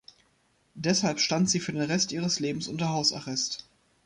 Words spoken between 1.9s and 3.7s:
ihres Lebens unter Hausarrest.